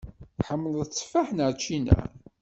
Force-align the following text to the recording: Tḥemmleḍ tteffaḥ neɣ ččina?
Tḥemmleḍ 0.37 0.83
tteffaḥ 0.85 1.27
neɣ 1.33 1.49
ččina? 1.57 1.97